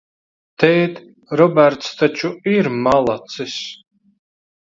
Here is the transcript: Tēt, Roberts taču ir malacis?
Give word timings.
Tēt, 0.61 0.95
Roberts 1.41 1.91
taču 2.01 2.33
ir 2.55 2.71
malacis? 2.89 3.59